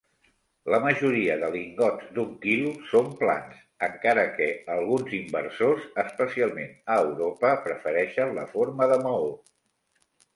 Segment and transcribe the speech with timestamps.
[0.73, 7.51] La majoria de lingots d'un quilo són plans, encara que alguns inversors, especialment a Europa,
[7.67, 9.29] prefereixen la forma de maó.